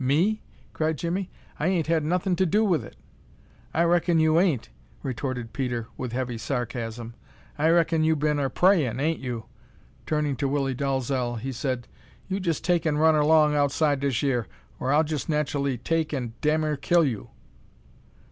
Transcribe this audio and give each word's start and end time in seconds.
"Me?" 0.03 0.41
cried 0.73 0.97
Jimmie. 0.97 1.29
"I 1.59 1.67
'ain't 1.67 1.85
had 1.85 2.03
nothin' 2.03 2.35
to 2.37 2.45
do 2.47 2.65
with 2.65 2.83
it." 2.83 2.95
"I 3.71 3.83
raikon 3.83 4.19
you 4.19 4.39
'ain't," 4.39 4.69
retorted 5.03 5.53
Peter, 5.53 5.89
with 5.95 6.11
heavy 6.11 6.39
sarcasm. 6.39 7.13
"I 7.55 7.67
raikon 7.67 8.03
you 8.03 8.15
been 8.15 8.39
er 8.39 8.49
prayin', 8.49 8.99
'ain't 8.99 9.19
you?" 9.19 9.45
Turning 10.07 10.35
to 10.37 10.47
Willie 10.47 10.73
Dalzel, 10.73 11.35
he 11.37 11.51
said, 11.51 11.87
"You 12.27 12.39
jest 12.39 12.63
take 12.63 12.87
an' 12.87 12.97
run 12.97 13.13
erlong 13.15 13.53
outer 13.53 13.95
dish 13.95 14.23
yere 14.23 14.47
or 14.79 14.91
I'll 14.91 15.03
jest 15.03 15.29
nachually 15.29 15.77
take 15.77 16.15
an' 16.15 16.33
damnearkill 16.41 17.07
you." 17.07 17.29